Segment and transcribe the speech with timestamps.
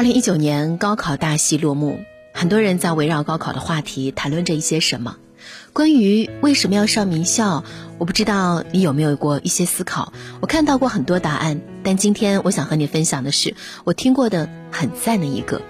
[0.00, 2.00] 二零一九年高考大戏落幕，
[2.32, 5.18] 很多人在围绕高考的话题谈论着一些什么。
[5.74, 7.64] 关于为什么要上名校，
[7.98, 10.14] 我不知道你有没有过一些思考。
[10.40, 13.54] 我看到过很多答案，但今天我想和你分享的是
[13.84, 15.60] 我听过的很赞的一个。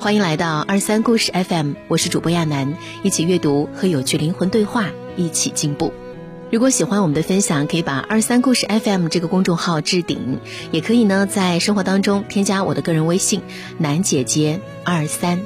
[0.00, 2.74] 欢迎来到二三故事 FM，我是主播亚楠，
[3.04, 5.92] 一起阅读和有趣灵魂对话，一起进步。
[6.52, 10.38] 如果喜欢我们的分享，可以把二三故事 FM 这个公众号置顶，
[10.70, 13.40] 也可以呢在生活当中添加我的个人微信
[13.78, 15.40] 楠姐姐二三。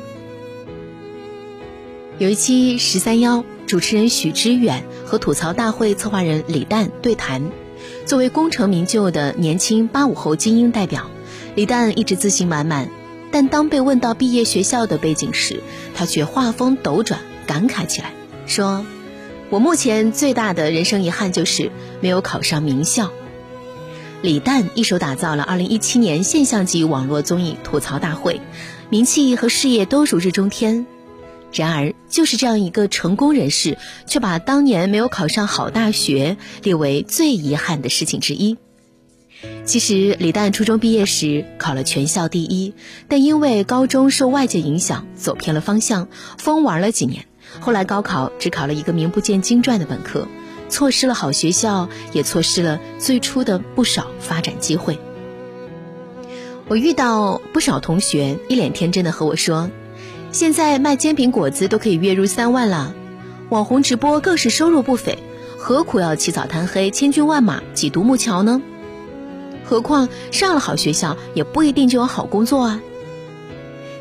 [2.19, 7.53] 有一期十三幺，主持人许知远和吐槽大会策划人李诞对谈。
[8.05, 11.09] 作为功成名就的年轻八五后精英代表，
[11.55, 12.91] 李诞一直自信满满，
[13.31, 15.61] 但当被问到毕业学校的背景时，
[15.95, 18.13] 他却话锋斗转，感慨起来，
[18.49, 18.85] 说。
[19.49, 23.13] 我目前最大的人生遗憾就是没有考上名校。
[24.23, 28.35] 李诞一手打造了2017年现象级网络综艺《吐槽大会》，
[28.91, 30.87] 名气和事业都如日中天。
[31.53, 38.57] 然而，就是这样一个成功人士，却把当年没有考上好大学列为最遗憾的事情之一。
[39.65, 42.75] 其实，李诞初中毕业时考了全校第一，
[43.07, 47.27] 但因为高中受外界影响走偏了方向，疯玩了几年。
[47.61, 50.29] 后来高考只考了一个名不见经传的本科，
[50.69, 54.99] 错失了好学校，也错失了最初的不少发展机会。
[56.69, 59.71] 我遇到不少同学一脸天真的和我说
[60.33, 62.93] ：“现在卖煎饼果子都可以月入三万了，
[63.49, 65.19] 网红直播更是收入不菲，
[65.57, 68.61] 何苦要起早贪黑、千军万马挤独木桥呢？
[69.65, 72.81] 何况上了好学校也不一定就有好工作啊。”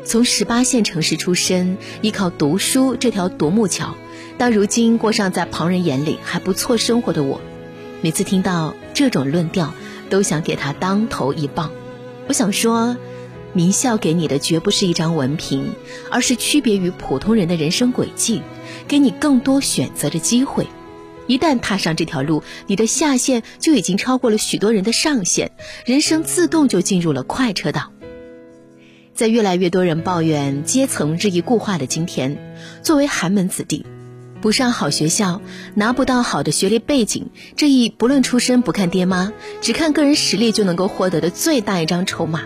[0.06, 3.96] 从十八线城市出身，依靠读书这条独木桥，
[4.38, 7.40] 到如今过上在旁人眼里还不错生活的我，
[8.02, 9.74] 每次听到这种论调，
[10.08, 11.72] 都想给他当头一棒。
[12.28, 12.96] 我想说，
[13.52, 15.72] 名校给你的绝不是一张文凭，
[16.08, 18.42] 而是区别于普通人的人生轨迹，
[18.86, 20.68] 给你更多选择的机会。
[21.26, 25.50] 一旦踏上这条路，你的下限就已经超过了许多人的上限，
[25.84, 27.90] 人生自动就进入了快车道。
[29.16, 32.36] 在越来越多人抱怨阶层日益固化的今天，
[32.82, 33.86] 作为寒门子弟，
[34.42, 35.40] 不上好学校，
[35.74, 39.32] 拿不到好的学历背景，这一不论出身不看爹妈，
[39.62, 42.42] 只看个人实力就能够获得的最大一张筹码，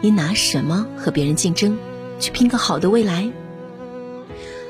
[0.00, 1.76] 你拿什么和别人竞争，
[2.18, 3.30] 去拼个好的未来？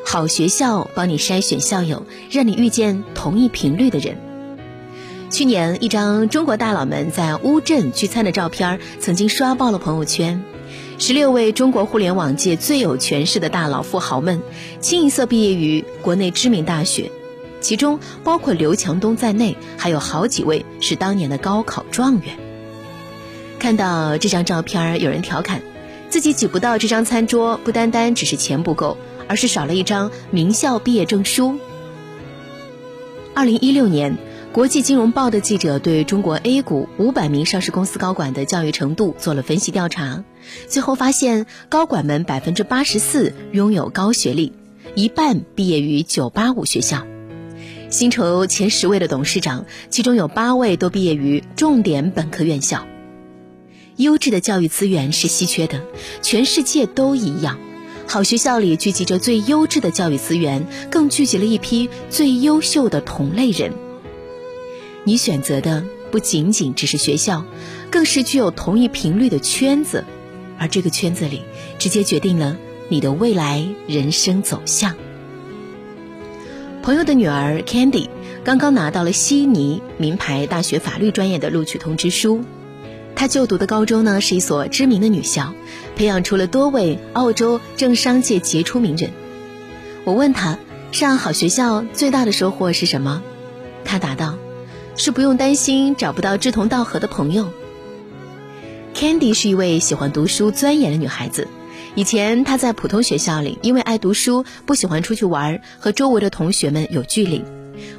[0.04, 4.16] 好学校帮你筛选校友，让你遇见同一频率的人。
[5.30, 10.42] 去年，一张中国大佬们在乌镇聚餐的照片，曾经刷爆了朋友圈。
[10.96, 14.40] 十六位中国互联网界最有权势的大佬富豪们，
[14.80, 17.10] 清一色毕业于国内知名大学，
[17.60, 22.36] 其中包括刘强东在内，还有好几位是当年的高考状元。
[23.58, 25.60] 看到这张照片，有人调侃，
[26.08, 28.96] 自己挤不到这张餐桌，不单单只是钱不够，
[29.26, 31.58] 而是少了一张名校毕业证书。
[33.34, 34.16] 二零一六年。
[34.54, 40.22] 国际金融报的记者对中国 A 股五百名上市公司高管的教育程度做了分析调查，
[40.68, 44.52] 最后发现高管们百分之八十四拥有高学历，
[44.94, 47.04] 一半毕业于九八五学校。
[47.90, 52.86] 薪酬前十位的董事长，其中有八位都毕业于重点本科院校。
[53.96, 55.82] 优质的教育资源是稀缺的，
[56.22, 57.58] 全世界都一样。
[58.06, 63.72] 好学校里聚集着最优质的教育资源，更聚集了一批最优秀的同类人。
[65.04, 67.44] 你选择的不仅仅只是学校，
[67.90, 70.04] 更是具有同一频率的圈子，
[70.58, 71.42] 而这个圈子里
[71.78, 72.56] 直接决定了
[72.88, 74.94] 你的未来人生走向。
[76.82, 78.08] 朋友的女儿 Candy
[78.44, 82.42] 刚刚拿到了悉尼名牌大学法律专业的录取通知书，
[83.14, 85.52] 她就读的高中呢是一所知名的女校，
[85.96, 89.10] 培养出了多位澳洲政商界杰出名人。
[90.04, 90.58] 我问她，
[90.92, 93.22] 上好学校最大的收获是什么？
[93.84, 94.38] 她答道。
[94.96, 97.48] 是不用担心找不到志同道合的朋友。
[98.94, 101.48] Candy 是一位喜欢读书、钻研的女孩子。
[101.96, 107.42] 以前她在普通学校里，因为爱读书，不喜欢出去玩，和周围的同学们有距离。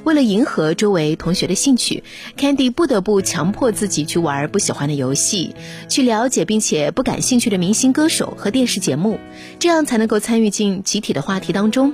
[0.05, 2.03] 为了迎合周围同学的兴趣
[2.37, 5.53] ，Candy 不得不强迫自己去玩不喜欢的游戏，
[5.89, 9.19] 去了解并且不感兴趣的明星、歌手和电视节目，
[9.59, 11.93] 这样才能够参与进集体的话题当中。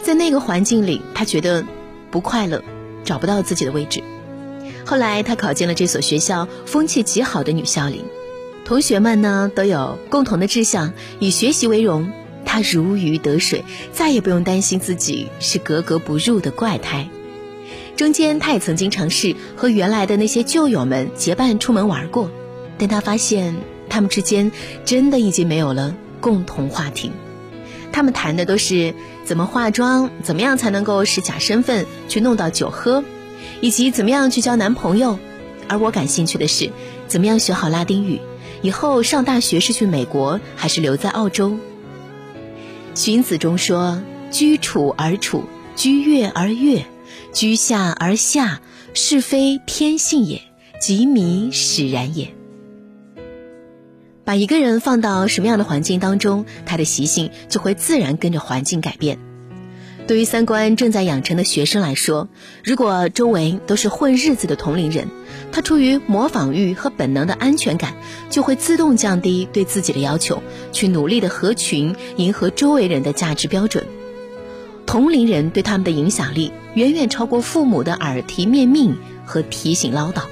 [0.00, 1.64] 在那个环境里，她觉得
[2.12, 2.62] 不快乐，
[3.04, 4.02] 找不到自己的位置。
[4.84, 8.04] 后来，他考进了这所学校风气极好的女校里，
[8.64, 12.10] 同学们呢都有共同的志向，以学习为荣。
[12.44, 17.08] 他如鱼得水，再也不用担心自己是格格不入的怪胎。
[17.94, 22.28] 中间，他也曾经尝试和原来的那些旧友们结伴出门玩过，
[22.76, 23.54] 但他发现
[23.88, 24.50] 他们之间
[24.84, 27.12] 真的已经没有了共同话题。
[27.92, 28.94] 他们谈的都是
[29.24, 33.04] 怎么化妆，怎么样才能够使假身份去弄到酒喝，
[33.60, 35.18] 以及怎么样去交男朋友。
[35.68, 36.70] 而我感兴趣的是，
[37.06, 38.20] 怎么样学好拉丁语，
[38.62, 41.56] 以后上大学是去美国还是留在澳洲？
[42.94, 44.02] 荀子中说
[44.32, 45.44] ：“居处而处，
[45.76, 46.84] 居月而月，
[47.32, 48.60] 居下而下，
[48.94, 50.42] 是非天性也，
[50.80, 52.34] 即迷使然也。”
[54.26, 59.18] 把一个人放到什么样的环境当中，他的习性就会自然跟着环境改变。
[60.10, 62.26] 对于三观正在养成的学生来说，
[62.64, 65.06] 如果周围都是混日子的同龄人，
[65.52, 67.94] 他出于模仿欲和本能的安全感，
[68.28, 70.42] 就会自动降低对自己的要求，
[70.72, 73.86] 去努力的合群，迎合周围人的价值标准。
[74.84, 80.22] 同龄人对他们的影响力远远超过父母的耳提面命和提醒唠叨。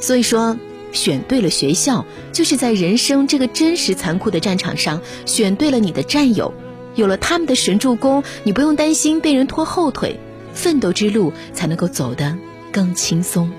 [0.00, 0.56] 所以说。
[0.92, 6.54] 选对了学校，就是在人生这个真实残酷的战场上选对了你的战友，
[6.96, 10.18] 有了他们的神助攻，你不用担心被人拖后腿，
[10.52, 12.36] 奋斗之路才能够走得
[12.72, 13.52] 更轻松。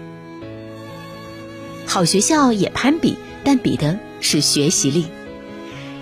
[1.85, 5.05] 好学校也攀比，但比的是学习力。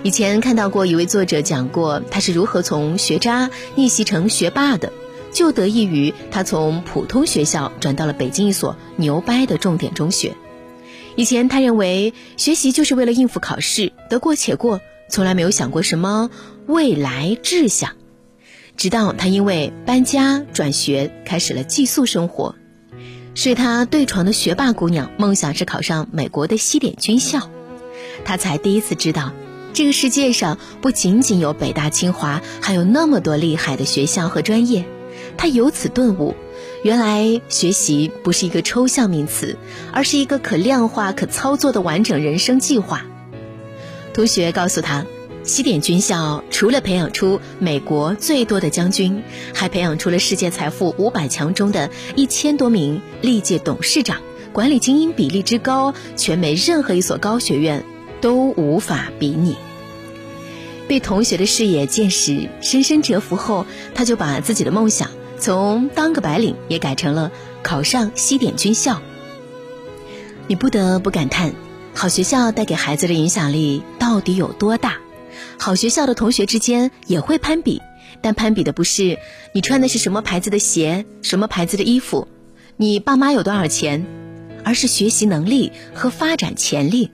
[0.02, 4.94] 以前看到过一位作者讲过，他是如何从学渣逆袭成学霸的，
[5.32, 10.36] 就得益于他从普通学校转到了北京一所牛掰的重点中学。
[11.16, 14.80] 以前他认为学习就是为了应付考试，得过且过，
[15.10, 16.30] 从来没有想过什么
[16.68, 17.92] 未来志向。
[18.78, 22.56] 直到他因为搬家转学，开始了寄宿生活。
[23.34, 27.50] 睡他对床的学霸姑娘，梦想是考上美国的西点军校。
[28.24, 29.32] 他才第一次知道，
[29.74, 34.86] 这个世界上不仅仅有北大清华，还有那么多厉害的学校和专业。
[35.38, 36.36] 他由此顿悟。
[36.84, 39.58] 原来学习不是一个抽象名词，
[39.92, 43.06] 而是一个可量化、可操作的完整人生计划。
[44.14, 45.06] 同学告诉他，
[45.46, 49.22] 西点军校除了培养出美国最多的将军，
[49.54, 54.22] 还培养出了世界财富五百强中的一千多名历届董事长，
[54.52, 57.86] 管理精英比例之高，全美任何一所高学院
[58.22, 59.56] 都无法比拟。
[60.88, 65.12] 被同学的视野见识深深折服后，他就把自己的梦想。
[65.38, 67.32] 从当个白领也改成了
[67.62, 69.00] 考上西点军校，
[70.48, 71.54] 你不得不感叹，
[71.94, 74.96] 好学校带给孩子的影响力到底有多大？
[75.60, 77.82] 好学校的同学之间也会攀比，
[78.22, 79.18] 但攀比的不是
[79.54, 82.28] 你穿的是什么牌子的鞋、什么牌子的衣服，
[82.78, 84.06] 你爸妈有多少钱，
[84.64, 87.12] 而是学习能力和发展潜力。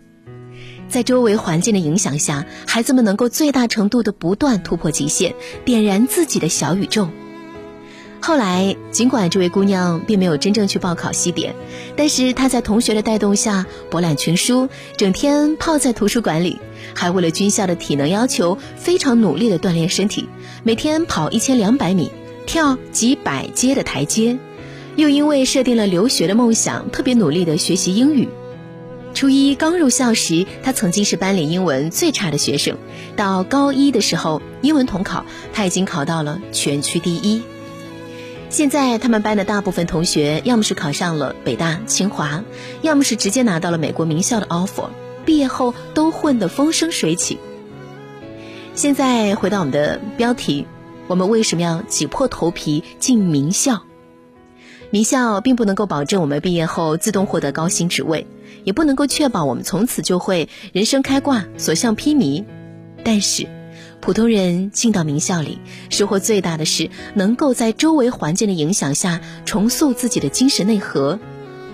[0.88, 7.08] 在周围环境的影响下，孩子们能够最大程度的不断突破极限，点燃自己的小宇宙。
[8.24, 11.56] 后来，尽管这位姑娘并没有真正去报考西点，
[11.96, 16.60] 但是她在同学的带动下博览群书，整天泡在图书馆里，
[16.94, 20.30] 还为了军校的体能要求非常努力的锻炼身体，
[20.62, 22.12] 每天跑一千两百米，
[22.46, 24.38] 跳几百阶的台阶，
[24.96, 28.30] 又因为设定了留学的梦想，特别努力的学习英语。
[29.16, 32.78] 初一刚入校时，她曾经是班里英文最差的学生，
[33.16, 37.42] 到高一的时候，英文统考她已经考到了全区第一。
[38.52, 42.44] 现在他们班的大部分同学，要么是考上了北大、清华，
[42.82, 44.90] 要么是直接拿到了美国名校的 offer，
[45.26, 47.40] 毕业后都混得风生水起。
[48.76, 50.68] 现在回到我们的标题，
[51.08, 53.84] 我们为什么要挤破头皮进名校？
[54.90, 58.28] 名校并不能够保证我们毕业后自动获得高薪职位，
[58.66, 62.44] 也不能够确保我们从此就会人生开挂、所向披靡，
[63.06, 63.48] 但是。
[64.02, 65.60] 普通人进到名校里，
[65.92, 71.20] 收获最大的是能够在周围环境的影响下重塑自己的精神内核，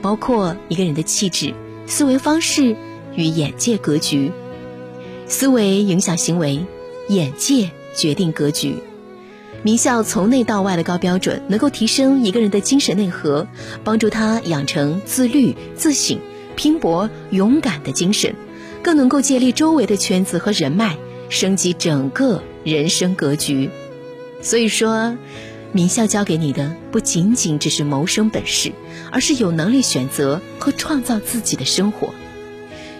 [0.01, 1.53] 包括一个人的气质、
[1.85, 2.75] 思维方式
[3.15, 4.33] 与眼界格局。
[5.25, 6.65] 思维影响行为，
[7.07, 8.75] 眼界决定格局。
[9.63, 13.47] 名校从内到外的高标准，能够提升一个人的精神内核，
[13.85, 16.19] 帮助他养成自律、自省、
[16.57, 18.35] 拼搏、勇敢的精神，
[18.83, 20.97] 更能够建立周围的圈子和人脉。
[21.29, 23.69] 升级整个人生格局，
[24.41, 25.17] 所以说，
[25.71, 28.71] 名校教给你的不仅仅只是谋生本事，
[29.11, 32.13] 而是有能力选择和创造自己的生活。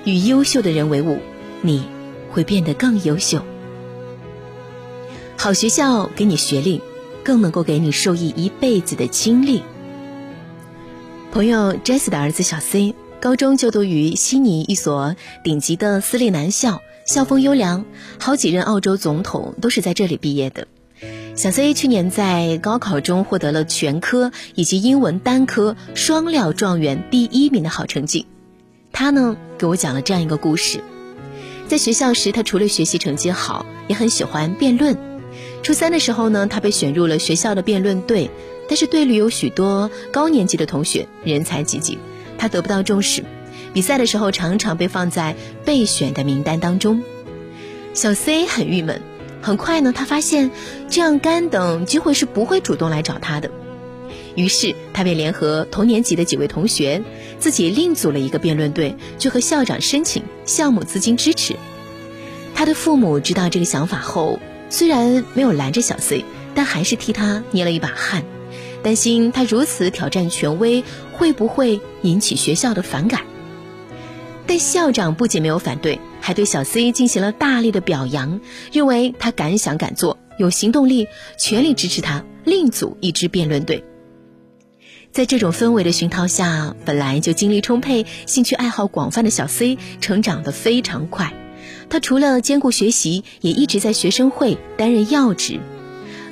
[0.04, 1.20] 与优秀的人为伍，
[1.62, 1.86] 你
[2.32, 3.42] 会变得更优秀。
[5.38, 6.82] 好学校给你学历，
[7.24, 9.64] 更能够给你受益一辈子的经历。
[11.32, 16.82] 朋友 Jess 的儿子小 C，高中就读于悉尼一所顶级的私立男校。
[17.08, 17.86] 校风优良，
[18.20, 20.68] 好几任澳洲总统都是在这里毕业的。
[21.36, 28.28] 小 C 去年在高考中获得了全科以及英文单科双料状元第一名的好成绩。
[28.92, 30.82] 他呢给我讲了这样一个故事：
[31.70, 34.98] 在学校时，他除了学习成绩好，也很喜欢辩论。
[35.64, 38.30] 初三的时候呢，他被选入了学校的辩论队，
[38.68, 41.98] 但是队里有许多高年级的同学，人才济济，
[42.38, 43.24] 他得不到重视。
[43.78, 47.04] 比赛的时候，常常被放在备选的名单当中。
[47.94, 49.04] 小 C 很郁闷。
[49.40, 50.50] 很快呢，他发现
[50.90, 53.52] 这样干等机会是不会主动来找他的。
[54.34, 57.04] 于是，他便联合同年级的几位同学，
[57.38, 61.56] 自己另组了一个辩论队，去和校长申请项目资金支持。
[62.56, 64.40] 他的父母知道这个想法后，
[64.72, 68.24] 虽然没有拦着小 C，但还是替他捏了一把汗，
[68.82, 73.22] 担心他如此挑战权威会不会引起学校的反感。
[74.48, 78.39] 但校长不仅没有反对，还对小 C 进行了大力的表扬，
[78.72, 83.84] 认为他敢想敢做，有行动力，全力支持他另组一支辩论队。
[85.12, 91.34] 在这种氛围的熏陶下，本来就精力充沛、兴趣爱好广泛的小 C 成长得非常快。
[91.89, 95.60] 他除了兼顾学习，也一直在学生会担任要职。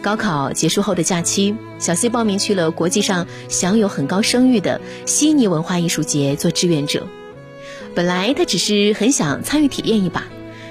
[0.01, 7.07] 高考结束后的假期，小 C 报名去了国际上享有很高声誉的悉尼文化艺术节做志愿者。
[7.95, 10.25] 本来他只是很想参与体验一把，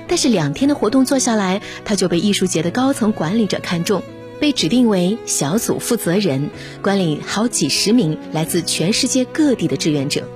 [0.06, 4.02] 但是两天的活动做下来，他就被艺术节的高层管理者看中。
[4.40, 6.50] 被指定为小组负责人，
[6.82, 10.28] 管理好几十名来自全世界各地的志愿者。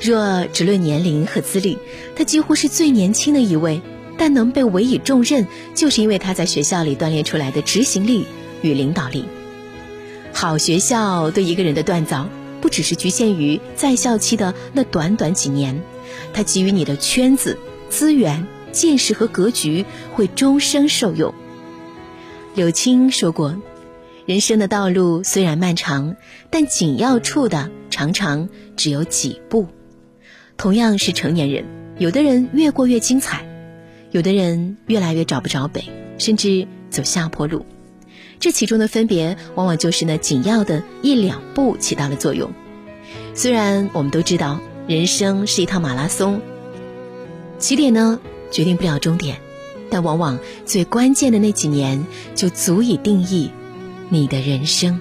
[0.00, 1.78] 若只论年龄和资历，
[2.14, 3.80] 他几乎是最年轻的一位，
[4.16, 8.26] 但能被委以重任，就是因为他在学校里锻炼出来的执行力
[8.62, 9.24] 与领导力。
[10.32, 12.28] 好学校对一个人的锻造，
[12.64, 15.82] 不只是局限于在校期的那短短几年，
[16.32, 17.58] 它给予你的圈子、
[17.90, 21.34] 资源、见识和格局，会终生受用。
[22.54, 23.54] 柳青说过
[24.24, 26.16] ：“人生的道路虽然漫长，
[26.48, 29.68] 但紧要处的常常只有几步。
[30.56, 31.66] 同样是成年人，
[31.98, 33.46] 有的人越过越精彩，
[34.10, 35.84] 有的人越来越找不着北，
[36.16, 37.66] 甚至走下坡路。
[38.40, 42.52] 这其中的分别，往往就是那紧要的一两步起到了作用。
[43.34, 46.40] 虽然我们都知道，人生是一趟马拉松，
[47.58, 49.38] 起点呢决定不了终点。”
[49.90, 53.50] 但往往最关键的那几年，就足以定义
[54.08, 54.98] 你的人生。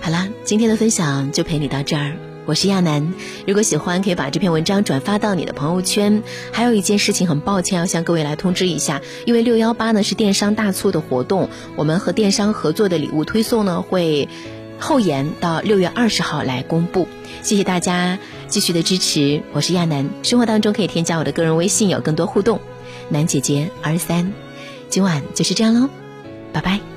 [0.00, 2.16] 好啦，今天的分享就陪你到这儿。
[2.46, 3.12] 我是亚楠，
[3.44, 6.22] 如果喜欢，可以把这篇文章转发到你的朋友圈。
[6.52, 14.28] 还有一件事情，很抱歉要向各位来通知一下，因为六幺八呢是电商大促的活动，我们和电商合作的礼物推送呢会
[14.78, 17.08] 后延到六月二十号来公布。
[17.42, 20.08] 谢谢大家继续的支持，我是亚楠。
[20.22, 22.60] 生活当中可以添加我的个人微信，有更多互动。
[23.08, 24.32] 楠姐姐二三，
[24.88, 25.88] 今晚就是这样喽，
[26.52, 26.95] 拜拜。